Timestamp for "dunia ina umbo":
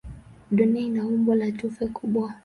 0.51-1.35